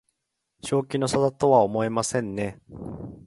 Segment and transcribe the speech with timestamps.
[0.63, 2.59] 正気の沙汰とは思えませんね